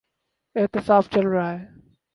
احتساب 0.55 1.03
چل 1.11 1.27
رہا 1.27 1.51
ہے۔ 1.51 1.65